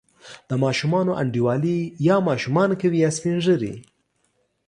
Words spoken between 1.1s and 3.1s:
انډیوالي یا ماشومان کوي، یا